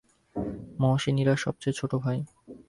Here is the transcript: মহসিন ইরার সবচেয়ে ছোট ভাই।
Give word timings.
মহসিন 0.79 1.15
ইরার 1.17 1.37
সবচেয়ে 1.37 1.77
ছোট 1.79 1.91
ভাই। 1.95 2.17